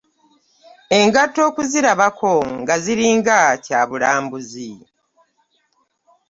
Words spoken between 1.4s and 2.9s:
okuzirabako nga